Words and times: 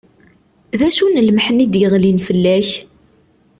D 0.79 0.81
acu 0.87 1.05
n 1.09 1.21
lmeḥna 1.27 1.61
i 1.65 1.67
d-yeɣlin 1.73 2.19
fell-ak? 2.27 2.69